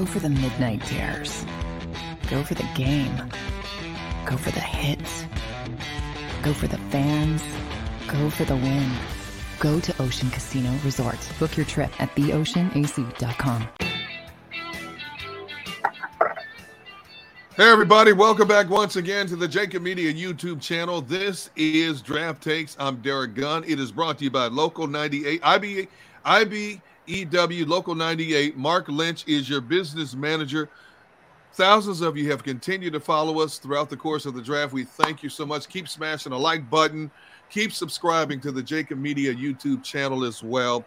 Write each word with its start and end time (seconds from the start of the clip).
Go 0.00 0.06
for 0.06 0.18
the 0.18 0.30
midnight 0.30 0.80
dares. 0.88 1.44
Go 2.30 2.42
for 2.42 2.54
the 2.54 2.66
game. 2.74 3.14
Go 4.24 4.38
for 4.38 4.50
the 4.50 4.58
hits. 4.58 5.26
Go 6.42 6.54
for 6.54 6.68
the 6.68 6.78
fans. 6.88 7.42
Go 8.08 8.30
for 8.30 8.46
the 8.46 8.56
win. 8.56 8.90
Go 9.58 9.78
to 9.78 10.02
Ocean 10.02 10.30
Casino 10.30 10.72
Resort. 10.86 11.18
Book 11.38 11.54
your 11.54 11.66
trip 11.66 11.90
at 12.00 12.08
theoceanac.com. 12.16 13.68
Hey, 17.56 17.70
everybody, 17.70 18.14
welcome 18.14 18.48
back 18.48 18.70
once 18.70 18.96
again 18.96 19.26
to 19.26 19.36
the 19.36 19.48
Jacob 19.48 19.82
Media 19.82 20.10
YouTube 20.14 20.62
channel. 20.62 21.02
This 21.02 21.50
is 21.56 22.00
Draft 22.00 22.42
Takes. 22.42 22.74
I'm 22.80 23.02
Derek 23.02 23.34
Gunn. 23.34 23.64
It 23.66 23.78
is 23.78 23.92
brought 23.92 24.16
to 24.16 24.24
you 24.24 24.30
by 24.30 24.46
Local 24.46 24.86
98, 24.86 25.42
IB, 25.44 25.88
IB, 26.24 26.80
IBEW 27.10 27.66
Local 27.66 27.96
98. 27.96 28.56
Mark 28.56 28.86
Lynch 28.88 29.26
is 29.26 29.48
your 29.48 29.60
business 29.60 30.14
manager. 30.14 30.68
Thousands 31.54 32.02
of 32.02 32.16
you 32.16 32.30
have 32.30 32.44
continued 32.44 32.92
to 32.92 33.00
follow 33.00 33.40
us 33.40 33.58
throughout 33.58 33.90
the 33.90 33.96
course 33.96 34.26
of 34.26 34.34
the 34.34 34.42
draft. 34.42 34.72
We 34.72 34.84
thank 34.84 35.24
you 35.24 35.28
so 35.28 35.44
much. 35.44 35.68
Keep 35.68 35.88
smashing 35.88 36.32
a 36.32 36.38
like 36.38 36.70
button. 36.70 37.10
Keep 37.48 37.72
subscribing 37.72 38.40
to 38.42 38.52
the 38.52 38.62
Jacob 38.62 38.98
Media 38.98 39.34
YouTube 39.34 39.82
channel 39.82 40.24
as 40.24 40.44
well. 40.44 40.84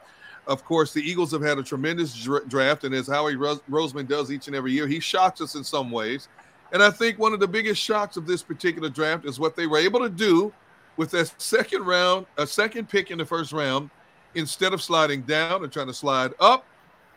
Of 0.48 0.64
course, 0.64 0.94
the 0.94 1.02
Eagles 1.02 1.31
have 1.34 1.41
had 1.41 1.58
a 1.58 1.64
tremendous 1.64 2.14
draft, 2.48 2.86
and 2.86 2.95
as 2.95 3.08
Howie 3.08 3.36
Roseman 3.36 4.08
does 4.08 4.31
each 4.31 4.48
and 4.48 4.55
every 4.55 4.72
year, 4.72 4.88
he 4.88 5.02
shocks 5.02 5.42
us 5.42 5.55
in 5.55 5.64
some 5.64 5.92
ways. 5.92 6.30
And 6.72 6.81
I 6.81 6.90
think 6.90 7.20
one 7.20 7.34
of 7.34 7.42
the 7.42 7.48
biggest 7.48 7.81
shocks 7.81 8.16
of 8.16 8.26
this 8.26 8.42
particular 8.42 8.90
draft 8.90 9.26
is 9.26 9.40
what 9.40 9.58
they 9.58 9.67
were 9.67 9.78
able 9.78 10.00
to 10.00 10.09
do 10.09 10.53
with 10.95 11.14
a 11.16 11.26
second 11.38 11.86
round, 11.86 12.26
a 12.38 12.48
second 12.48 12.88
pick 12.88 13.12
in 13.12 13.17
the 13.17 13.26
first 13.26 13.52
round, 13.52 13.90
instead 14.36 14.73
of 14.73 14.82
sliding 14.82 15.22
down 15.22 15.64
and 15.64 15.72
trying 15.72 15.88
to 15.88 15.94
slide 15.94 16.34
up. 16.40 16.66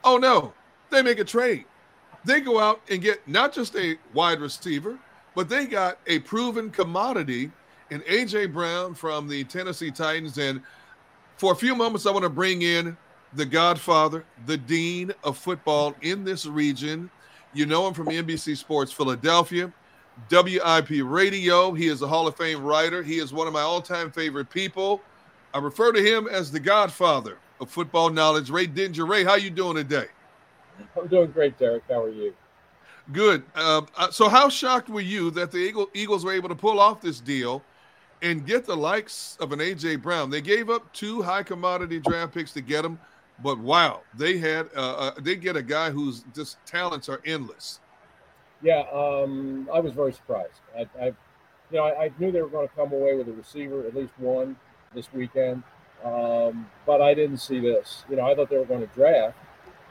Oh 0.05 0.19
no, 0.19 0.53
they 0.91 1.03
make 1.03 1.19
a 1.19 1.25
trade. 1.25 1.65
They 2.25 2.41
go 2.41 2.59
out 2.59 2.81
and 2.91 3.01
get 3.01 3.27
not 3.29 3.53
just 3.53 3.77
a 3.77 3.97
wide 4.13 4.41
receiver, 4.41 4.99
but 5.35 5.49
they 5.49 5.67
got 5.67 5.99
a 6.07 6.19
proven 6.21 6.71
commodity 6.71 7.51
in 7.91 8.01
AJ 8.03 8.53
Brown 8.53 8.95
from 8.95 9.29
the 9.29 9.45
Tennessee 9.45 9.91
Titans. 9.91 10.39
And 10.39 10.61
for 11.37 11.53
a 11.53 11.57
few 11.57 11.75
moments, 11.75 12.07
I 12.07 12.11
want 12.11 12.25
to 12.25 12.31
bring 12.31 12.63
in 12.63 12.97
the 13.35 13.47
godfather, 13.47 14.25
the 14.47 14.57
dean 14.57 15.13
of 15.23 15.37
football 15.37 15.95
in 16.03 16.25
this 16.25 16.47
region, 16.47 17.11
you 17.53 17.67
know 17.67 17.87
him 17.87 17.95
from 17.95 18.07
NBC 18.07 18.57
Sports 18.57 18.93
Philadelphia, 18.93 19.73
WIP 20.31 21.03
Radio. 21.05 21.73
He 21.73 21.87
is 21.87 22.03
a 22.03 22.07
Hall 22.07 22.27
of 22.27 22.37
Fame 22.37 22.63
writer. 22.63 23.03
He 23.03 23.19
is 23.19 23.33
one 23.33 23.47
of 23.47 23.53
my 23.53 23.63
all 23.63 23.81
time 23.81 24.11
favorite 24.11 24.51
people. 24.51 25.01
I 25.57 25.59
refer 25.59 25.91
to 25.91 26.03
him 26.03 26.29
as 26.29 26.53
the 26.53 26.61
godfather 26.61 27.39
of 27.63 27.71
football 27.71 28.11
knowledge. 28.11 28.51
Ray 28.51 28.67
Didinger. 28.67 29.09
Ray, 29.09 29.25
how 29.25 29.37
you 29.37 29.49
doing 29.49 29.77
today? 29.77 30.05
I'm 30.95 31.07
doing 31.07 31.31
great, 31.31 31.59
Derek. 31.59 31.85
How 31.89 32.03
are 32.03 32.11
you? 32.11 32.35
Good. 33.11 33.43
Uh, 33.55 33.81
so, 34.11 34.29
how 34.29 34.51
shocked 34.51 34.91
were 34.91 35.01
you 35.01 35.31
that 35.31 35.51
the 35.51 35.57
Eagle, 35.57 35.89
Eagles 35.95 36.27
were 36.27 36.35
able 36.35 36.51
to 36.51 36.55
pull 36.55 36.79
off 36.79 37.01
this 37.01 37.21
deal 37.21 37.63
and 38.21 38.45
get 38.45 38.67
the 38.67 38.77
likes 38.77 39.39
of 39.41 39.53
an 39.53 39.61
AJ 39.61 40.03
Brown? 40.03 40.29
They 40.29 40.43
gave 40.43 40.69
up 40.69 40.93
two 40.93 41.23
high 41.23 41.43
commodity 41.43 42.01
draft 42.01 42.35
picks 42.35 42.53
to 42.53 42.61
get 42.61 42.85
him. 42.85 42.99
But 43.43 43.59
wow, 43.59 44.03
they 44.13 44.37
had 44.37 44.69
uh, 44.77 44.97
uh, 44.97 45.11
they 45.19 45.37
get 45.37 45.57
a 45.57 45.63
guy 45.63 45.89
whose 45.89 46.23
just 46.35 46.59
talents 46.67 47.09
are 47.09 47.23
endless. 47.25 47.81
Yeah, 48.61 48.83
um, 48.93 49.71
I 49.73 49.81
was 49.81 49.95
very 49.95 50.13
surprised. 50.13 50.61
I, 50.77 50.87
I 51.01 51.07
you 51.71 51.79
know, 51.79 51.85
I, 51.85 52.05
I, 52.05 52.11
knew 52.19 52.31
they 52.31 52.43
were 52.43 52.49
going 52.49 52.69
to 52.69 52.75
come 52.75 52.93
away 52.93 53.17
with 53.17 53.29
a 53.29 53.33
receiver, 53.33 53.87
at 53.87 53.95
least 53.95 54.13
one, 54.19 54.57
this 54.95 55.13
weekend. 55.13 55.63
Um, 56.05 56.69
but 56.85 57.01
I 57.01 57.15
didn't 57.15 57.39
see 57.39 57.61
this. 57.61 58.05
You 58.09 58.17
know, 58.17 58.27
I 58.27 58.35
thought 58.35 58.51
they 58.51 58.59
were 58.59 58.65
going 58.65 58.87
to 58.87 58.95
draft. 58.95 59.37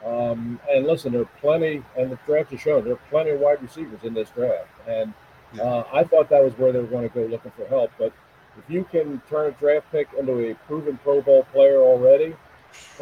Um, 0.05 0.59
and 0.69 0.85
listen, 0.85 1.13
there 1.13 1.21
are 1.21 1.29
plenty, 1.41 1.83
and 1.97 2.11
the 2.11 2.19
draft 2.25 2.51
has 2.51 2.61
shown 2.61 2.83
there 2.83 2.93
are 2.93 2.99
plenty 3.09 3.31
of 3.31 3.39
wide 3.39 3.61
receivers 3.61 3.99
in 4.03 4.13
this 4.13 4.29
draft. 4.29 4.69
And 4.87 5.13
uh, 5.59 5.83
I 5.91 6.03
thought 6.03 6.29
that 6.29 6.43
was 6.43 6.53
where 6.57 6.71
they 6.71 6.79
were 6.79 6.85
going 6.85 7.09
to 7.09 7.13
go 7.13 7.25
looking 7.25 7.51
for 7.51 7.65
help. 7.67 7.91
But 7.97 8.13
if 8.57 8.69
you 8.69 8.85
can 8.91 9.21
turn 9.29 9.47
a 9.47 9.51
draft 9.51 9.91
pick 9.91 10.07
into 10.17 10.51
a 10.51 10.55
proven 10.67 10.97
Pro 11.03 11.21
Bowl 11.21 11.43
player 11.51 11.77
already, 11.77 12.35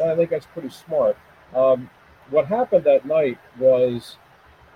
I 0.02 0.14
think 0.14 0.30
that's 0.30 0.46
pretty 0.46 0.70
smart. 0.70 1.16
Um, 1.54 1.90
what 2.30 2.46
happened 2.46 2.84
that 2.84 3.04
night 3.04 3.38
was 3.58 4.16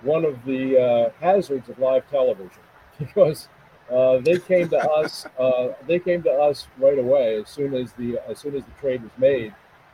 one 0.01 0.23
of 0.23 0.45
the 0.45 0.79
uh, 0.79 1.09
hazards 1.19 1.67
of 1.69 1.79
live 1.79 2.09
television 2.09 2.61
because 2.99 3.49
uh, 3.91 4.17
they 4.19 4.39
came 4.39 4.69
to 4.69 4.77
us. 4.77 5.25
Uh, 5.37 5.69
they 5.87 5.99
came 5.99 6.21
to 6.23 6.31
us 6.31 6.67
right 6.77 6.99
away 6.99 7.41
as 7.41 7.49
soon 7.49 7.73
as 7.73 7.93
the 7.93 8.19
as 8.27 8.39
soon 8.39 8.55
as 8.55 8.63
the 8.63 8.71
trade 8.79 9.01
was 9.01 9.11
made 9.17 9.53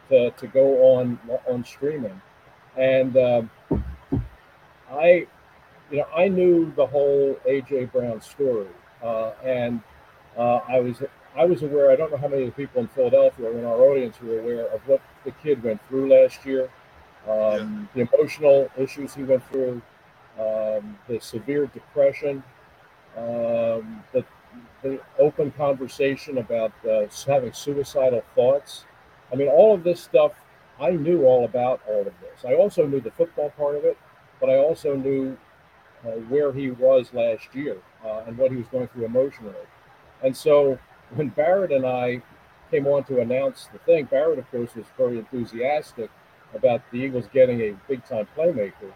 to, 0.10 0.32
to 0.32 0.48
go 0.48 0.96
on 0.96 1.20
on 1.48 1.64
streaming, 1.64 2.22
and 2.78 3.16
um, 3.18 3.50
I, 4.92 5.28
you 5.92 5.98
know, 5.98 6.08
I 6.16 6.28
knew 6.28 6.72
the 6.76 6.86
whole 6.86 7.40
AJ 7.48 7.92
Brown 7.92 8.22
story, 8.22 8.68
uh, 9.04 9.32
and 9.44 9.82
uh, 10.38 10.60
I 10.68 10.80
was 10.80 11.02
I 11.36 11.46
was 11.46 11.64
aware, 11.64 11.92
I 11.92 11.96
don't 11.96 12.12
know 12.12 12.18
how 12.18 12.30
many 12.30 12.44
of 12.44 12.56
the 12.56 12.66
people 12.66 12.82
in 12.82 12.88
Philadelphia 12.88 13.48
or 13.48 13.58
in 13.58 13.66
our 13.66 13.82
audience 13.82 14.20
were 14.22 14.40
aware 14.40 14.68
of 14.68 14.82
what 14.88 15.02
the 15.26 15.32
kid 15.32 15.62
went 15.62 15.86
through 15.88 16.10
last 16.10 16.46
year, 16.46 16.70
um, 17.28 17.90
yeah. 17.96 18.06
the 18.06 18.16
emotional 18.16 18.72
issues 18.78 19.14
he 19.14 19.24
went 19.24 19.46
through, 19.50 19.82
um, 20.40 20.98
the 21.10 21.20
severe 21.20 21.68
depression, 21.68 22.42
um, 23.18 24.04
the, 24.14 24.24
the 24.84 25.00
open 25.20 25.52
conversation 25.52 26.38
about 26.38 26.72
uh, 26.90 27.06
having 27.26 27.54
suicidal 27.54 28.24
thoughts. 28.36 28.86
I 29.32 29.36
mean, 29.36 29.48
all 29.48 29.74
of 29.74 29.84
this 29.84 30.02
stuff, 30.02 30.34
I 30.80 30.92
knew 30.92 31.26
all 31.26 31.46
about 31.46 31.82
all 31.88 32.02
of 32.02 32.14
this. 32.22 32.46
I 32.46 32.56
also 32.56 32.86
knew 32.86 33.00
the 33.00 33.12
football 33.12 33.50
part 33.52 33.76
of 33.76 33.86
it, 33.86 33.98
but 34.40 34.50
I 34.50 34.58
also 34.58 34.96
knew 34.96 35.38
uh, 36.06 36.12
where 36.30 36.54
he 36.54 36.72
was 36.72 37.14
last 37.14 37.48
year 37.54 37.78
uh, 38.06 38.24
and 38.28 38.38
what 38.38 38.52
he 38.52 38.58
was 38.58 38.68
going 38.68 38.88
through 38.90 39.06
emotionally. 39.06 39.56
And 40.24 40.36
so 40.36 40.78
when 41.16 41.30
Barrett 41.30 41.72
and 41.72 41.86
I 41.86 42.22
came 42.72 42.88
on 42.88 43.04
to 43.06 43.22
announce 43.22 43.68
the 43.72 43.80
thing, 43.80 44.06
Barrett, 44.06 44.40
of 44.40 44.50
course, 44.52 44.76
was 44.76 44.86
very 44.98 45.18
enthusiastic 45.18 46.10
about 46.54 46.82
the 46.92 46.98
Eagles 46.98 47.26
getting 47.34 47.62
a 47.62 47.72
big 47.88 48.06
time 48.06 48.28
playmaker. 48.38 48.92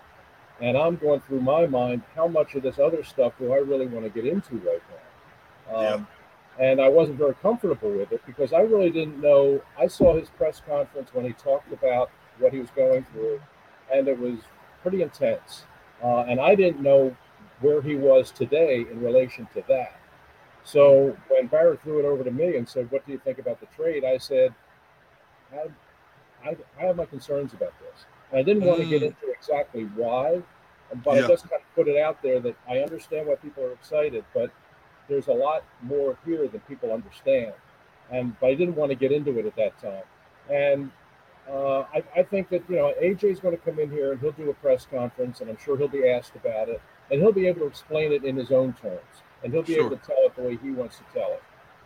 And 0.62 0.78
I'm 0.78 0.98
going 0.98 1.22
through 1.22 1.42
my 1.42 1.66
mind, 1.66 2.04
how 2.16 2.28
much 2.28 2.56
of 2.56 2.64
this 2.64 2.80
other 2.80 3.04
stuff 3.04 3.34
do 3.40 3.54
I 3.54 3.58
really 3.58 3.88
want 3.88 4.06
to 4.06 4.10
get 4.10 4.26
into 4.26 4.56
right 4.58 4.82
now? 4.90 5.76
Um, 5.76 5.84
yeah. 6.60 6.70
And 6.72 6.82
I 6.82 6.90
wasn't 6.90 7.18
very 7.18 7.36
comfortable 7.36 7.92
with 7.92 8.12
it 8.12 8.22
because 8.26 8.52
I 8.52 8.60
really 8.62 8.90
didn't 8.90 9.22
know. 9.22 9.62
I 9.78 9.88
saw 9.88 10.18
his 10.18 10.30
press 10.30 10.62
conference 10.68 11.14
when 11.14 11.24
he 11.24 11.32
talked 11.34 11.72
about 11.72 12.12
what 12.40 12.52
he 12.52 12.60
was 12.60 12.70
going 12.76 13.06
through, 13.14 13.40
and 13.94 14.08
it 14.08 14.20
was 14.20 14.40
pretty 14.82 15.02
intense. 15.02 15.64
Uh, 16.04 16.22
and 16.22 16.40
I 16.40 16.56
didn't 16.56 16.82
know 16.82 17.16
where 17.62 17.82
he 17.82 17.96
was 17.96 18.32
today 18.32 18.86
in 18.92 19.02
relation 19.02 19.48
to 19.54 19.64
that. 19.70 20.00
So 20.64 21.16
when 21.30 21.48
Barrett 21.48 21.82
threw 21.82 22.00
it 22.00 22.06
over 22.06 22.24
to 22.24 22.32
me 22.32 22.58
and 22.58 22.68
said, 22.68 22.92
"What 22.92 23.06
do 23.06 23.12
you 23.12 23.20
think 23.20 23.40
about 23.40 23.60
the 23.60 23.66
trade?" 23.68 24.04
I 24.04 24.18
said, 24.18 24.54
"I, 25.54 25.68
I, 26.48 26.58
I 26.78 26.82
have 26.86 26.98
my 26.98 27.06
concerns 27.06 27.54
about 27.54 27.74
this." 27.80 28.06
I 28.34 28.44
didn't 28.44 28.64
want 28.64 28.80
to 28.80 28.86
get 28.86 29.02
mm. 29.02 29.08
into 29.08 29.32
exactly 29.32 29.84
why, 29.96 30.42
but 31.04 31.18
yeah. 31.18 31.26
I 31.26 31.28
just 31.28 31.50
kind 31.50 31.62
of 31.62 31.76
put 31.76 31.88
it 31.88 31.98
out 31.98 32.22
there 32.22 32.40
that 32.40 32.56
I 32.68 32.80
understand 32.80 33.28
why 33.28 33.36
people 33.36 33.64
are 33.64 33.72
excited, 33.74 34.24
but 34.34 34.52
there's 35.08 35.28
a 35.28 35.34
lot 35.34 35.64
more 35.82 36.18
here 36.26 36.48
than 36.48 36.60
people 36.62 36.92
understand. 36.92 37.54
And 38.12 38.40
but 38.40 38.48
I 38.48 38.56
didn't 38.56 38.76
want 38.76 38.92
to 38.92 38.96
get 38.96 39.12
into 39.12 39.38
it 39.40 39.46
at 39.46 39.56
that 39.56 39.80
time. 39.80 40.04
And 40.52 40.92
uh, 41.50 41.82
I, 41.94 42.04
I, 42.16 42.24
think 42.24 42.50
that 42.50 42.64
you 42.70 42.76
know 42.76 42.94
AJ 43.02 43.24
is 43.26 43.40
going 43.40 43.56
to 43.56 43.64
come 43.64 43.80
in 43.80 43.90
here 43.90 44.12
and 44.12 44.22
he'll 44.22 44.32
do 44.32 44.50
a 44.50 44.54
press 44.54 44.86
conference, 44.90 45.42
and 45.42 45.50
I'm 45.50 45.58
sure 45.58 45.78
he'll 45.78 45.88
be 45.88 46.08
asked 46.08 46.36
about 46.36 46.70
it, 46.70 46.82
and 47.12 47.22
he'll 47.22 47.32
be 47.32 47.48
able 47.48 47.62
to 47.62 47.68
explain 47.68 48.12
it 48.12 48.24
in 48.24 48.36
his 48.36 48.52
own 48.52 48.74
terms 48.74 49.24
and 49.44 49.54
he'll 49.54 49.64
be 49.64 49.74
sure. 49.74 49.86
able 49.86 49.98
to 49.98 50.06
tell 50.06 50.18
it 50.20 50.36
the 50.36 50.42
way 50.42 50.58
he 50.62 50.72
wants 50.72 50.98
to 50.98 51.04
tell 51.14 51.32
it. 51.34 51.44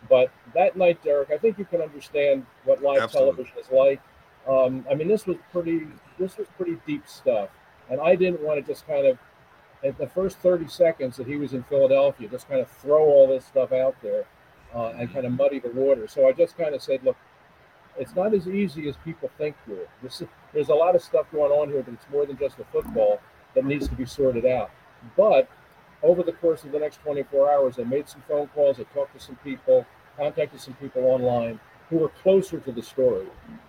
But 0.08 0.30
that 0.54 0.76
night, 0.76 1.02
Derek, 1.02 1.30
I 1.30 1.38
think 1.38 1.58
you 1.58 1.64
can 1.64 1.80
understand 1.80 2.44
what 2.64 2.82
live 2.82 3.02
Absolutely. 3.02 3.44
television 3.44 3.58
is 3.58 3.70
like. 3.70 4.00
Um, 4.48 4.86
I 4.90 4.94
mean, 4.94 5.08
this 5.08 5.26
was 5.26 5.36
pretty. 5.52 5.86
This 6.18 6.36
was 6.36 6.46
pretty 6.56 6.78
deep 6.86 7.08
stuff, 7.08 7.48
and 7.90 8.00
I 8.00 8.14
didn't 8.14 8.40
want 8.40 8.64
to 8.64 8.72
just 8.72 8.86
kind 8.86 9.06
of, 9.06 9.18
at 9.82 9.98
the 9.98 10.06
first 10.06 10.38
thirty 10.38 10.68
seconds 10.68 11.16
that 11.16 11.26
he 11.26 11.36
was 11.36 11.54
in 11.54 11.62
Philadelphia, 11.64 12.28
just 12.28 12.48
kind 12.48 12.60
of 12.60 12.68
throw 12.70 13.02
all 13.02 13.26
this 13.26 13.44
stuff 13.44 13.72
out 13.72 13.96
there 14.02 14.26
uh, 14.74 14.92
and 14.98 15.12
kind 15.12 15.24
of 15.24 15.32
muddy 15.32 15.58
the 15.60 15.70
water. 15.70 16.06
So 16.08 16.28
I 16.28 16.32
just 16.32 16.56
kind 16.58 16.74
of 16.74 16.82
said, 16.82 17.02
look, 17.04 17.16
it's 17.98 18.14
not 18.14 18.34
as 18.34 18.48
easy 18.48 18.88
as 18.88 18.96
people 19.04 19.30
think 19.38 19.56
here. 19.66 19.86
This 20.02 20.20
is, 20.20 20.28
there's 20.52 20.68
a 20.68 20.74
lot 20.74 20.94
of 20.96 21.02
stuff 21.02 21.26
going 21.30 21.52
on 21.52 21.68
here 21.68 21.82
that's 21.82 22.04
more 22.10 22.26
than 22.26 22.36
just 22.36 22.56
the 22.56 22.64
football 22.64 23.20
that 23.54 23.64
needs 23.64 23.88
to 23.88 23.94
be 23.94 24.04
sorted 24.04 24.44
out. 24.44 24.70
But 25.16 25.48
over 26.02 26.22
the 26.22 26.32
course 26.32 26.64
of 26.64 26.72
the 26.72 26.78
next 26.78 27.00
24 27.02 27.52
hours, 27.52 27.78
I 27.78 27.84
made 27.84 28.08
some 28.08 28.22
phone 28.28 28.48
calls. 28.48 28.80
I 28.80 28.82
talked 28.94 29.14
to 29.14 29.20
some 29.20 29.36
people, 29.36 29.86
contacted 30.16 30.60
some 30.60 30.74
people 30.74 31.04
online 31.04 31.60
who 31.94 32.00
were 32.00 32.08
closer 32.08 32.58
to 32.58 32.72
the 32.72 32.82
story. 32.82 33.26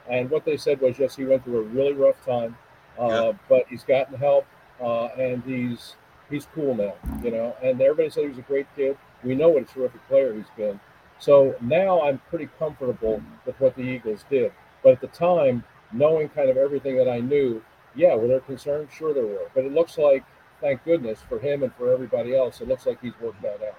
And 0.10 0.32
what 0.32 0.46
they 0.46 0.58
said 0.58 0.82
was, 0.82 0.98
yes, 0.98 1.16
he 1.16 1.26
went 1.26 1.44
through 1.44 1.60
a 1.60 1.64
really 1.64 1.94
rough 1.94 2.24
time, 2.26 2.58
uh, 3.00 3.08
yeah. 3.08 3.32
but 3.48 3.68
he's 3.70 3.84
gotten 3.84 4.18
help 4.18 4.48
uh, 4.82 5.06
and 5.18 5.44
he's 5.44 5.96
he's 6.30 6.48
cool 6.56 6.74
now, 6.74 6.96
you 7.24 7.30
know. 7.30 7.56
And 7.62 7.80
everybody 7.80 8.10
said 8.10 8.24
he 8.24 8.30
was 8.30 8.40
a 8.40 8.42
great 8.42 8.66
kid. 8.76 8.98
We 9.24 9.36
know 9.36 9.50
what 9.50 9.62
a 9.62 9.66
terrific 9.66 10.06
player 10.08 10.34
he's 10.34 10.50
been. 10.58 10.80
So 11.20 11.56
now 11.62 12.02
I'm 12.02 12.20
pretty 12.30 12.50
comfortable 12.58 13.22
with 13.46 13.60
what 13.60 13.76
the 13.76 13.84
Eagles 13.84 14.26
did. 14.28 14.52
But 14.84 14.94
at 14.94 15.02
the 15.02 15.08
time, 15.08 15.64
knowing 15.94 16.30
kind 16.30 16.50
of 16.50 16.58
everything 16.58 16.98
that 16.98 17.08
I 17.08 17.20
knew, 17.20 17.64
yeah, 17.96 18.16
were 18.16 18.28
there 18.28 18.40
concerns? 18.40 18.92
Sure, 18.92 19.14
there 19.14 19.26
were. 19.26 19.50
But 19.54 19.66
it 19.66 19.72
looks 19.72 20.00
like, 20.00 20.26
thank 20.62 20.84
goodness 20.84 21.20
for 21.30 21.38
him 21.38 21.62
and 21.62 21.74
for 21.76 21.94
everybody 21.94 22.36
else, 22.36 22.60
it 22.60 22.68
looks 22.68 22.88
like 22.88 23.00
he's 23.02 23.14
worked 23.22 23.42
that 23.44 23.62
out. 23.62 23.78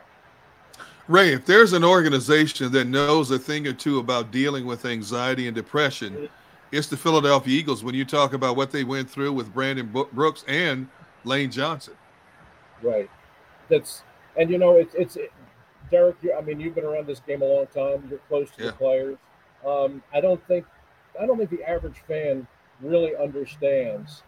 Ray, 1.09 1.33
if 1.33 1.47
there's 1.47 1.73
an 1.73 1.85
organization 1.85 2.73
that 2.73 2.87
knows 2.87 3.31
a 3.31 3.39
thing 3.39 3.67
or 3.67 3.73
two 3.73 3.99
about 3.99 4.33
dealing 4.33 4.67
with 4.67 4.85
anxiety 4.85 5.47
and 5.47 5.55
depression, 5.55 6.29
it's 6.73 6.89
the 6.89 6.97
Philadelphia 6.97 7.57
Eagles 7.57 7.85
when 7.85 7.95
you 7.95 8.05
talk 8.05 8.33
about 8.33 8.57
what 8.57 8.73
they 8.73 8.83
went 8.83 9.09
through 9.09 9.33
with 9.33 9.53
Brandon 9.55 9.87
Brooks 10.13 10.45
and 10.49 10.89
Lane 11.25 11.51
Johnson. 11.51 11.95
Right. 12.83 13.09
That's 13.69 14.03
and 14.37 14.51
you 14.51 14.59
know 14.59 14.77
it's 14.77 14.95
it's 14.95 15.17
Derek. 15.91 16.17
I 16.37 16.41
mean, 16.41 16.61
you've 16.61 16.75
been 16.75 16.85
around 16.85 17.07
this 17.07 17.21
game 17.21 17.43
a 17.43 17.45
long 17.45 17.67
time. 17.67 18.07
You're 18.11 18.19
close 18.29 18.51
to 18.53 18.65
yeah. 18.65 18.71
the 18.71 18.73
players. 18.73 19.17
Um, 19.65 20.03
I 20.13 20.21
don't 20.21 20.45
think 20.47 20.65
I 21.21 21.27
don't 21.27 21.39
think 21.39 21.51
the 21.51 21.65
average 21.69 22.03
fan 22.07 22.47
really 22.81 23.17
understands 23.17 24.23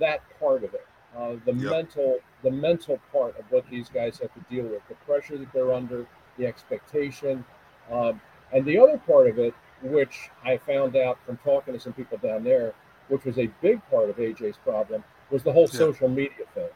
that 0.00 0.22
part 0.40 0.64
of 0.64 0.74
it. 0.74 0.86
Uh, 1.16 1.36
the 1.44 1.52
yep. 1.52 1.70
mental 1.70 2.18
the 2.42 2.50
mental 2.50 2.98
part 3.12 3.38
of 3.38 3.44
what 3.50 3.68
these 3.70 3.88
guys 3.88 4.18
have 4.18 4.32
to 4.34 4.40
deal 4.50 4.64
with, 4.64 4.80
the 4.88 4.94
pressure 5.06 5.36
that 5.38 5.52
they're 5.52 5.72
under, 5.72 6.06
the 6.38 6.46
expectation, 6.46 7.44
um, 7.90 8.20
and 8.52 8.64
the 8.64 8.78
other 8.78 8.98
part 8.98 9.28
of 9.28 9.38
it, 9.38 9.54
which 9.82 10.30
I 10.44 10.58
found 10.58 10.96
out 10.96 11.18
from 11.26 11.36
talking 11.38 11.74
to 11.74 11.80
some 11.80 11.92
people 11.92 12.18
down 12.18 12.44
there, 12.44 12.74
which 13.08 13.24
was 13.24 13.38
a 13.38 13.48
big 13.60 13.80
part 13.90 14.10
of 14.10 14.16
AJ's 14.16 14.56
problem, 14.58 15.04
was 15.30 15.42
the 15.42 15.52
whole 15.52 15.68
yeah. 15.72 15.78
social 15.78 16.08
media 16.08 16.44
thing. 16.54 16.68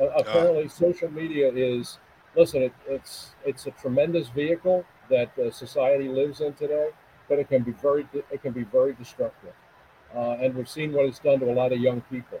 Uh, 0.00 0.08
apparently, 0.16 0.68
social 0.68 1.10
media 1.10 1.50
is 1.52 1.98
listen. 2.36 2.62
It, 2.62 2.72
it's 2.86 3.30
it's 3.44 3.66
a 3.66 3.70
tremendous 3.72 4.28
vehicle 4.28 4.84
that 5.10 5.36
uh, 5.38 5.50
society 5.50 6.08
lives 6.08 6.40
in 6.40 6.52
today, 6.54 6.90
but 7.28 7.38
it 7.38 7.48
can 7.48 7.62
be 7.62 7.72
very 7.72 8.06
it 8.30 8.42
can 8.42 8.52
be 8.52 8.64
very 8.64 8.92
destructive. 8.94 9.54
Uh, 10.14 10.36
and 10.40 10.54
we've 10.54 10.68
seen 10.68 10.92
what 10.92 11.06
it's 11.06 11.18
done 11.18 11.40
to 11.40 11.50
a 11.50 11.52
lot 11.52 11.72
of 11.72 11.80
young 11.80 12.00
people. 12.02 12.40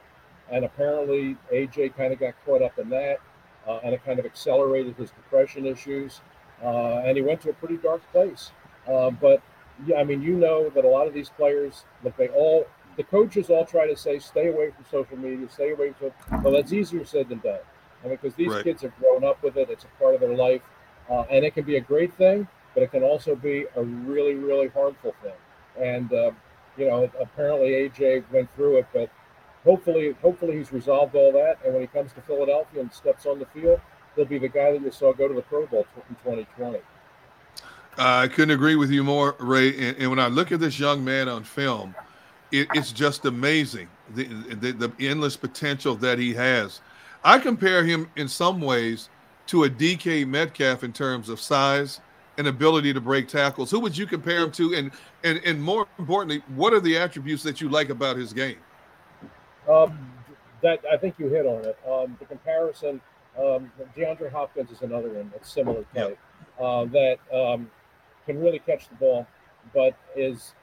And 0.50 0.64
apparently, 0.64 1.36
AJ 1.52 1.96
kind 1.96 2.12
of 2.12 2.20
got 2.20 2.34
caught 2.44 2.62
up 2.62 2.78
in 2.78 2.88
that, 2.90 3.18
uh, 3.66 3.80
and 3.82 3.92
it 3.92 4.04
kind 4.04 4.18
of 4.18 4.24
accelerated 4.24 4.94
his 4.96 5.10
depression 5.10 5.66
issues. 5.66 6.20
Uh, 6.62 7.02
and 7.04 7.16
he 7.16 7.22
went 7.22 7.40
to 7.42 7.50
a 7.50 7.52
pretty 7.54 7.76
dark 7.76 8.02
place. 8.12 8.50
Uh, 8.88 9.10
but 9.10 9.42
yeah, 9.86 9.96
I 9.96 10.04
mean, 10.04 10.22
you 10.22 10.34
know 10.34 10.70
that 10.70 10.84
a 10.84 10.88
lot 10.88 11.06
of 11.06 11.14
these 11.14 11.28
players, 11.28 11.84
that 12.02 12.16
they 12.16 12.28
all 12.28 12.66
the 12.96 13.04
coaches 13.04 13.50
all 13.50 13.66
try 13.66 13.86
to 13.86 13.96
say, 13.96 14.18
stay 14.18 14.48
away 14.48 14.70
from 14.70 14.84
social 14.90 15.18
media, 15.18 15.48
stay 15.50 15.72
away 15.72 15.92
from. 15.92 16.12
Well, 16.42 16.54
that's 16.54 16.72
easier 16.72 17.04
said 17.04 17.28
than 17.28 17.38
done. 17.38 17.58
I 18.02 18.08
mean, 18.08 18.18
because 18.20 18.34
these 18.36 18.52
right. 18.52 18.64
kids 18.64 18.82
have 18.82 18.96
grown 18.98 19.24
up 19.24 19.42
with 19.42 19.56
it; 19.56 19.68
it's 19.70 19.84
a 19.84 20.02
part 20.02 20.14
of 20.14 20.20
their 20.20 20.34
life, 20.34 20.62
uh, 21.10 21.22
and 21.30 21.44
it 21.44 21.54
can 21.54 21.64
be 21.64 21.76
a 21.76 21.80
great 21.80 22.14
thing, 22.16 22.48
but 22.74 22.82
it 22.82 22.90
can 22.90 23.02
also 23.02 23.34
be 23.34 23.66
a 23.76 23.82
really, 23.82 24.34
really 24.34 24.68
harmful 24.68 25.14
thing. 25.22 25.32
And 25.78 26.12
uh, 26.12 26.30
you 26.76 26.86
know, 26.86 27.10
apparently 27.20 27.70
AJ 27.70 28.24
went 28.32 28.48
through 28.54 28.78
it, 28.78 28.86
but 28.92 29.10
hopefully, 29.64 30.14
hopefully 30.22 30.56
he's 30.56 30.72
resolved 30.72 31.14
all 31.14 31.32
that. 31.32 31.58
And 31.64 31.74
when 31.74 31.82
he 31.82 31.88
comes 31.88 32.12
to 32.14 32.20
Philadelphia 32.22 32.80
and 32.80 32.92
steps 32.92 33.26
on 33.26 33.38
the 33.38 33.46
field, 33.46 33.80
he'll 34.14 34.24
be 34.24 34.38
the 34.38 34.48
guy 34.48 34.72
that 34.72 34.80
you 34.80 34.90
saw 34.90 35.12
go 35.12 35.28
to 35.28 35.34
the 35.34 35.42
Pro 35.42 35.66
Bowl 35.66 35.86
2020. 36.26 36.78
I 37.98 38.28
couldn't 38.28 38.54
agree 38.54 38.76
with 38.76 38.90
you 38.90 39.04
more, 39.04 39.36
Ray. 39.38 39.68
And, 39.68 39.96
and 39.96 40.10
when 40.10 40.18
I 40.18 40.26
look 40.26 40.52
at 40.52 40.60
this 40.60 40.78
young 40.78 41.04
man 41.04 41.28
on 41.28 41.44
film, 41.44 41.94
it, 42.52 42.68
it's 42.74 42.92
just 42.92 43.24
amazing 43.24 43.88
the, 44.14 44.24
the, 44.24 44.72
the 44.72 44.92
endless 45.00 45.36
potential 45.36 45.94
that 45.96 46.18
he 46.18 46.34
has. 46.34 46.80
I 47.24 47.38
compare 47.38 47.84
him 47.84 48.10
in 48.16 48.28
some 48.28 48.60
ways 48.60 49.08
to 49.48 49.64
a 49.64 49.70
DK 49.70 50.26
Metcalf 50.26 50.84
in 50.84 50.92
terms 50.92 51.28
of 51.28 51.40
size 51.40 52.00
and 52.38 52.46
ability 52.48 52.92
to 52.92 53.00
break 53.00 53.28
tackles. 53.28 53.70
Who 53.70 53.80
would 53.80 53.96
you 53.96 54.06
compare 54.06 54.42
him 54.42 54.50
to? 54.52 54.74
And 54.74 54.90
and 55.24 55.40
and 55.44 55.62
more 55.62 55.86
importantly, 55.98 56.42
what 56.54 56.72
are 56.72 56.80
the 56.80 56.98
attributes 56.98 57.42
that 57.44 57.60
you 57.60 57.68
like 57.68 57.88
about 57.88 58.16
his 58.16 58.32
game? 58.32 58.58
Um, 59.68 60.12
that 60.62 60.80
I 60.90 60.96
think 60.96 61.14
you 61.18 61.28
hit 61.28 61.46
on 61.46 61.64
it. 61.64 61.78
Um, 61.88 62.16
the 62.18 62.26
comparison, 62.26 63.00
um, 63.38 63.70
DeAndre 63.96 64.30
Hopkins 64.30 64.70
is 64.70 64.82
another 64.82 65.08
one 65.10 65.30
that's 65.32 65.52
similar 65.52 65.84
type 65.94 66.18
yep. 66.18 66.18
uh, 66.60 66.84
that 66.86 67.18
um, 67.32 67.70
can 68.24 68.40
really 68.40 68.58
catch 68.58 68.88
the 68.88 68.94
ball, 68.96 69.26
but 69.74 69.96
is 70.16 70.54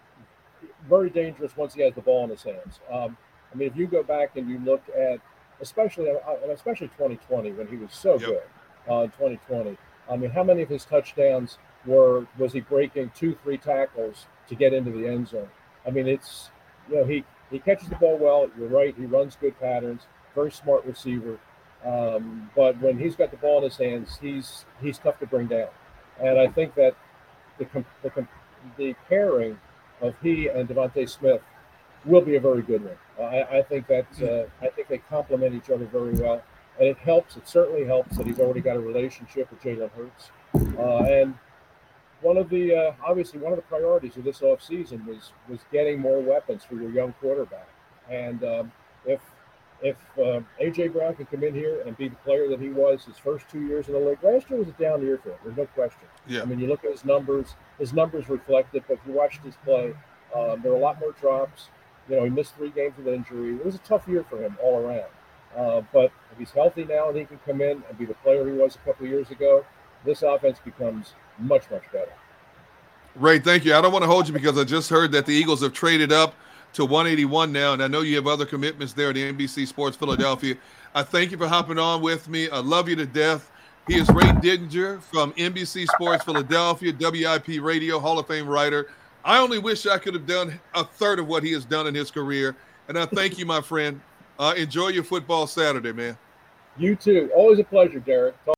very 0.87 1.09
dangerous 1.09 1.55
once 1.55 1.73
he 1.73 1.81
has 1.81 1.93
the 1.93 2.01
ball 2.01 2.23
in 2.23 2.29
his 2.29 2.43
hands. 2.43 2.79
Um, 2.91 3.17
I 3.51 3.55
mean, 3.55 3.67
if 3.67 3.77
you 3.77 3.87
go 3.87 4.03
back 4.03 4.35
and 4.35 4.49
you 4.49 4.59
look 4.59 4.83
at, 4.89 5.19
especially 5.61 6.09
uh, 6.09 6.51
especially 6.51 6.87
2020 6.89 7.51
when 7.51 7.67
he 7.67 7.77
was 7.77 7.93
so 7.93 8.13
yep. 8.13 8.21
good 8.21 8.41
uh, 8.89 9.03
in 9.03 9.09
2020. 9.11 9.77
I 10.09 10.17
mean, 10.17 10.31
how 10.31 10.43
many 10.43 10.61
of 10.63 10.69
his 10.69 10.85
touchdowns 10.85 11.57
were 11.85 12.25
was 12.37 12.53
he 12.53 12.61
breaking 12.61 13.11
two, 13.15 13.37
three 13.43 13.57
tackles 13.57 14.25
to 14.47 14.55
get 14.55 14.73
into 14.73 14.91
the 14.91 15.07
end 15.07 15.27
zone? 15.27 15.49
I 15.87 15.91
mean, 15.91 16.07
it's 16.07 16.49
you 16.89 16.95
know 16.95 17.05
he 17.05 17.23
he 17.51 17.59
catches 17.59 17.89
the 17.89 17.95
ball 17.95 18.17
well. 18.17 18.49
You're 18.57 18.67
right. 18.67 18.95
He 18.97 19.05
runs 19.05 19.37
good 19.39 19.57
patterns. 19.59 20.07
Very 20.35 20.51
smart 20.51 20.85
receiver. 20.85 21.39
Um, 21.85 22.49
but 22.55 22.79
when 22.81 22.97
he's 22.97 23.15
got 23.15 23.31
the 23.31 23.37
ball 23.37 23.57
in 23.57 23.65
his 23.65 23.77
hands, 23.77 24.17
he's 24.21 24.65
he's 24.81 24.97
tough 24.97 25.19
to 25.19 25.27
bring 25.27 25.47
down. 25.47 25.69
And 26.21 26.39
I 26.39 26.47
think 26.47 26.75
that 26.75 26.95
the 27.57 27.67
the, 28.01 28.27
the 28.77 28.95
pairing 29.09 29.59
of 30.01 30.15
he 30.21 30.47
and 30.47 30.67
DeVonta 30.67 31.09
Smith 31.09 31.41
will 32.05 32.21
be 32.21 32.35
a 32.35 32.39
very 32.39 32.61
good 32.61 32.83
one. 32.83 32.97
I, 33.19 33.59
I 33.59 33.61
think 33.63 33.87
that 33.87 34.07
uh, 34.21 34.65
I 34.65 34.69
think 34.69 34.87
they 34.87 34.97
complement 34.97 35.55
each 35.55 35.69
other 35.69 35.85
very 35.85 36.13
well, 36.13 36.41
and 36.79 36.87
it 36.87 36.97
helps. 36.97 37.37
It 37.37 37.47
certainly 37.47 37.85
helps 37.85 38.17
that 38.17 38.25
he's 38.25 38.39
already 38.39 38.61
got 38.61 38.75
a 38.75 38.79
relationship 38.79 39.49
with 39.51 39.61
Jalen 39.61 39.91
Hurts, 39.91 40.31
uh, 40.77 41.03
and 41.03 41.37
one 42.21 42.37
of 42.37 42.49
the 42.49 42.73
uh, 42.73 42.93
obviously 43.05 43.39
one 43.39 43.51
of 43.51 43.57
the 43.57 43.63
priorities 43.63 44.15
of 44.17 44.23
this 44.23 44.39
offseason 44.39 45.05
was 45.05 45.33
was 45.49 45.59
getting 45.71 45.99
more 45.99 46.21
weapons 46.21 46.63
for 46.63 46.75
your 46.75 46.89
young 46.91 47.13
quarterback. 47.13 47.67
And 48.09 48.43
um, 48.43 48.71
if 49.05 49.19
if 49.83 49.97
uh, 50.17 50.39
AJ 50.61 50.93
Brown 50.93 51.13
can 51.15 51.25
come 51.25 51.43
in 51.43 51.53
here 51.53 51.83
and 51.85 51.95
be 51.97 52.07
the 52.07 52.15
player 52.17 52.47
that 52.47 52.59
he 52.59 52.69
was 52.69 53.03
his 53.03 53.17
first 53.17 53.49
two 53.49 53.61
years 53.65 53.87
in 53.87 53.93
the 53.93 53.99
league, 53.99 54.23
last 54.23 54.49
year 54.49 54.57
was 54.57 54.69
a 54.69 54.71
down 54.71 55.01
year 55.01 55.19
for 55.21 55.31
him. 55.31 55.37
There's 55.43 55.57
no 55.57 55.65
question. 55.67 56.07
Yeah. 56.25 56.41
I 56.41 56.45
mean, 56.45 56.59
you 56.59 56.67
look 56.67 56.85
at 56.85 56.91
his 56.91 57.03
numbers; 57.03 57.55
his 57.77 57.93
numbers 57.93 58.29
reflect 58.29 58.73
it. 58.75 58.83
But 58.87 58.95
if 58.95 58.99
you 59.05 59.11
watched 59.11 59.43
his 59.43 59.55
play, 59.65 59.93
um, 60.33 60.61
there 60.63 60.71
are 60.71 60.75
a 60.75 60.79
lot 60.79 60.99
more 60.99 61.11
drops. 61.11 61.67
You 62.09 62.15
know, 62.15 62.23
he 62.23 62.29
missed 62.29 62.55
three 62.55 62.71
games 62.71 62.93
with 62.97 63.07
injury. 63.07 63.55
It 63.55 63.65
was 63.65 63.75
a 63.75 63.79
tough 63.79 64.07
year 64.07 64.25
for 64.29 64.41
him 64.41 64.57
all 64.63 64.79
around. 64.79 65.11
Uh, 65.55 65.81
but 65.91 66.11
if 66.31 66.39
he's 66.39 66.51
healthy 66.51 66.85
now 66.85 67.09
and 67.09 67.17
he 67.17 67.25
can 67.25 67.39
come 67.45 67.61
in 67.61 67.83
and 67.87 67.97
be 67.97 68.05
the 68.05 68.15
player 68.15 68.45
he 68.45 68.53
was 68.53 68.75
a 68.75 68.79
couple 68.79 69.05
of 69.05 69.11
years 69.11 69.29
ago, 69.31 69.65
this 70.03 70.23
offense 70.23 70.59
becomes 70.63 71.13
much, 71.37 71.69
much 71.69 71.83
better. 71.91 72.11
Ray, 73.15 73.39
thank 73.39 73.63
you. 73.63 73.75
I 73.75 73.81
don't 73.81 73.91
want 73.91 74.03
to 74.03 74.07
hold 74.07 74.27
you 74.27 74.33
because 74.33 74.57
I 74.57 74.63
just 74.63 74.89
heard 74.89 75.11
that 75.11 75.25
the 75.25 75.33
Eagles 75.33 75.61
have 75.61 75.73
traded 75.73 76.11
up 76.11 76.35
to 76.73 76.85
181 76.85 77.51
now, 77.51 77.73
and 77.73 77.83
I 77.83 77.87
know 77.87 78.01
you 78.01 78.15
have 78.15 78.27
other 78.27 78.45
commitments 78.45 78.93
there 78.93 79.09
at 79.09 79.15
NBC 79.15 79.67
Sports 79.67 79.95
Philadelphia. 79.95 80.55
I 80.95 81.03
thank 81.03 81.31
you 81.31 81.37
for 81.37 81.47
hopping 81.47 81.79
on 81.79 82.01
with 82.01 82.27
me. 82.27 82.49
I 82.49 82.59
love 82.59 82.89
you 82.89 82.95
to 82.97 83.05
death. 83.05 83.51
He 83.87 83.97
is 83.97 84.07
Ray 84.09 84.23
Didinger 84.23 85.01
from 85.01 85.33
NBC 85.33 85.87
Sports 85.87 86.23
Philadelphia, 86.23 86.93
WIP 86.99 87.61
Radio, 87.61 87.99
Hall 87.99 88.17
of 88.17 88.27
Fame 88.27 88.47
writer. 88.47 88.87
I 89.25 89.39
only 89.39 89.59
wish 89.59 89.85
I 89.85 89.97
could 89.97 90.13
have 90.13 90.25
done 90.25 90.59
a 90.73 90.83
third 90.83 91.19
of 91.19 91.27
what 91.27 91.43
he 91.43 91.51
has 91.53 91.65
done 91.65 91.87
in 91.87 91.95
his 91.95 92.09
career. 92.09 92.55
And 92.87 92.97
I 92.97 93.05
thank 93.05 93.37
you, 93.37 93.45
my 93.45 93.61
friend. 93.61 94.01
Uh, 94.39 94.53
enjoy 94.57 94.89
your 94.89 95.03
football 95.03 95.47
Saturday, 95.47 95.91
man. 95.91 96.17
You 96.77 96.95
too. 96.95 97.29
Always 97.35 97.59
a 97.59 97.63
pleasure, 97.63 97.99
Derek. 97.99 98.35
Talk- 98.45 98.55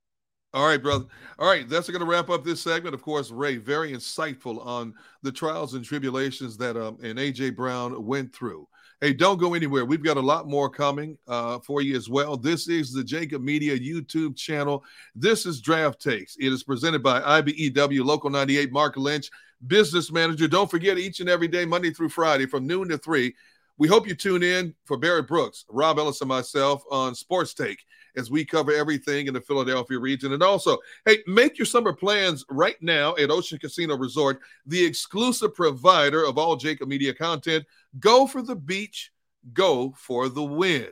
all 0.55 0.65
right, 0.65 0.81
brother. 0.81 1.03
All 1.37 1.49
right, 1.49 1.67
that's 1.67 1.89
going 1.89 1.99
to 1.99 2.07
wrap 2.07 2.29
up 2.29 2.45
this 2.45 2.61
segment. 2.61 2.95
Of 2.95 3.01
course, 3.01 3.29
Ray, 3.29 3.57
very 3.57 3.91
insightful 3.91 4.65
on 4.65 4.93
the 5.21 5.31
trials 5.31 5.73
and 5.73 5.83
tribulations 5.83 6.55
that 6.57 6.77
um, 6.77 6.97
and 7.03 7.19
AJ 7.19 7.57
Brown 7.57 8.05
went 8.05 8.33
through. 8.33 8.65
Hey, 9.01 9.11
don't 9.11 9.37
go 9.37 9.53
anywhere. 9.53 9.83
We've 9.83 10.01
got 10.01 10.15
a 10.15 10.21
lot 10.21 10.47
more 10.47 10.69
coming 10.69 11.17
uh, 11.27 11.59
for 11.59 11.81
you 11.81 11.97
as 11.97 12.07
well. 12.07 12.37
This 12.37 12.69
is 12.69 12.93
the 12.93 13.03
Jacob 13.03 13.43
Media 13.43 13.77
YouTube 13.77 14.37
channel. 14.37 14.85
This 15.13 15.45
is 15.45 15.59
Draft 15.59 16.01
Takes. 16.01 16.37
It 16.37 16.53
is 16.53 16.63
presented 16.63 17.03
by 17.03 17.19
IBEW 17.19 18.05
Local 18.05 18.29
98, 18.29 18.71
Mark 18.71 18.95
Lynch, 18.95 19.29
business 19.67 20.09
manager. 20.09 20.47
Don't 20.47 20.71
forget 20.71 20.97
each 20.97 21.19
and 21.19 21.29
every 21.29 21.49
day, 21.49 21.65
Monday 21.65 21.91
through 21.91 22.09
Friday, 22.09 22.45
from 22.45 22.65
noon 22.65 22.87
to 22.87 22.97
three. 22.97 23.35
We 23.77 23.89
hope 23.89 24.07
you 24.07 24.15
tune 24.15 24.41
in 24.41 24.73
for 24.85 24.95
Barrett 24.95 25.27
Brooks, 25.27 25.65
Rob 25.67 25.99
Ellis, 25.99 26.21
and 26.21 26.29
myself 26.29 26.81
on 26.89 27.13
Sports 27.13 27.53
Take 27.53 27.79
as 28.17 28.31
we 28.31 28.45
cover 28.45 28.71
everything 28.71 29.27
in 29.27 29.33
the 29.33 29.41
Philadelphia 29.41 29.99
region. 29.99 30.33
And 30.33 30.43
also, 30.43 30.77
hey, 31.05 31.19
make 31.27 31.57
your 31.57 31.65
summer 31.65 31.93
plans 31.93 32.45
right 32.49 32.81
now 32.81 33.15
at 33.15 33.31
Ocean 33.31 33.59
Casino 33.59 33.97
Resort, 33.97 34.39
the 34.65 34.83
exclusive 34.83 35.53
provider 35.53 36.25
of 36.25 36.37
all 36.37 36.55
Jacob 36.55 36.87
Media 36.87 37.13
content. 37.13 37.65
Go 37.99 38.27
for 38.27 38.41
the 38.41 38.55
beach, 38.55 39.11
go 39.53 39.93
for 39.97 40.29
the 40.29 40.43
win. 40.43 40.89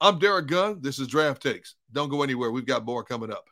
I'm 0.00 0.18
Derek 0.18 0.48
Gunn. 0.48 0.80
This 0.80 0.98
is 0.98 1.06
Draft 1.06 1.42
Takes. 1.42 1.76
Don't 1.92 2.08
go 2.08 2.22
anywhere. 2.22 2.50
We've 2.50 2.66
got 2.66 2.84
more 2.84 3.04
coming 3.04 3.30
up. 3.30 3.44